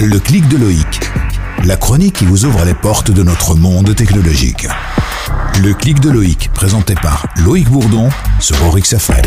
[0.00, 1.00] Le clic de Loïc.
[1.64, 4.68] La chronique qui vous ouvre les portes de notre monde technologique.
[5.60, 8.08] Le clic de Loïc, présenté par Loïc Bourdon
[8.38, 9.24] sur Orix FM.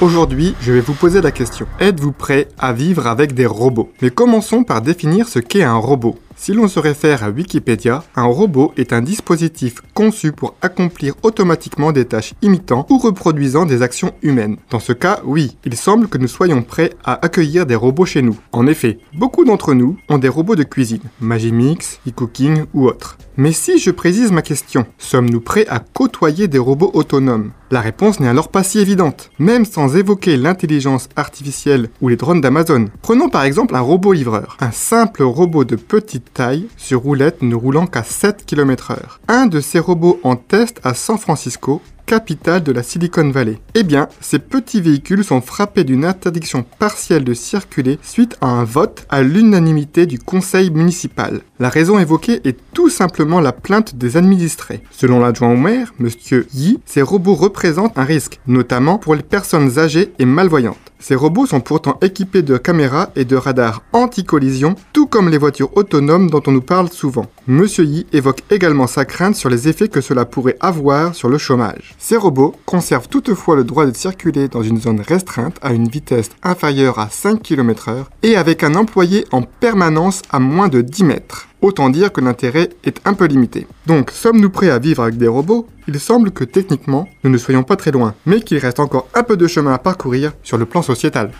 [0.00, 1.66] Aujourd'hui, je vais vous poser la question.
[1.78, 3.92] Êtes-vous prêt à vivre avec des robots?
[4.00, 6.18] Mais commençons par définir ce qu'est un robot.
[6.42, 11.92] Si l'on se réfère à Wikipédia, un robot est un dispositif conçu pour accomplir automatiquement
[11.92, 14.56] des tâches imitant ou reproduisant des actions humaines.
[14.70, 18.22] Dans ce cas, oui, il semble que nous soyons prêts à accueillir des robots chez
[18.22, 18.38] nous.
[18.52, 23.18] En effet, beaucoup d'entre nous ont des robots de cuisine, Magimix, eCooking ou autres.
[23.36, 27.52] Mais si je précise ma question, sommes-nous prêts à côtoyer des robots autonomes?
[27.70, 32.40] La réponse n'est alors pas si évidente, même sans évoquer l'intelligence artificielle ou les drones
[32.40, 32.86] d'Amazon.
[33.00, 37.54] Prenons par exemple un robot livreur, un simple robot de petite taille sur roulette ne
[37.54, 38.96] roulant qu'à 7 km/h.
[39.28, 43.60] Un de ces robots en test à San Francisco capitale de la Silicon Valley.
[43.74, 48.64] Eh bien, ces petits véhicules sont frappés d'une interdiction partielle de circuler suite à un
[48.64, 51.42] vote à l'unanimité du conseil municipal.
[51.60, 54.82] La raison évoquée est tout simplement la plainte des administrés.
[54.90, 59.78] Selon l'adjoint au maire, Monsieur Yi, ces robots représentent un risque, notamment pour les personnes
[59.78, 60.89] âgées et malvoyantes.
[61.00, 65.76] Ces robots sont pourtant équipés de caméras et de radars anti-collision, tout comme les voitures
[65.76, 67.26] autonomes dont on nous parle souvent.
[67.46, 71.38] Monsieur Yi évoque également sa crainte sur les effets que cela pourrait avoir sur le
[71.38, 71.94] chômage.
[71.98, 76.30] Ces robots conservent toutefois le droit de circuler dans une zone restreinte à une vitesse
[76.42, 81.49] inférieure à 5 km/h et avec un employé en permanence à moins de 10 mètres.
[81.62, 83.66] Autant dire que l'intérêt est un peu limité.
[83.86, 85.68] Donc, sommes-nous prêts à vivre avec des robots?
[85.88, 89.22] Il semble que techniquement, nous ne soyons pas très loin, mais qu'il reste encore un
[89.22, 91.32] peu de chemin à parcourir sur le plan sociétal.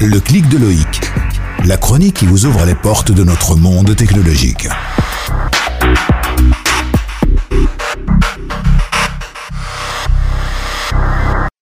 [0.00, 1.00] Le clic de Loïc.
[1.66, 4.66] La chronique qui vous ouvre les portes de notre monde technologique.